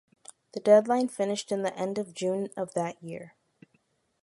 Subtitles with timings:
[0.53, 3.35] The deadline finished in the end of June of that year.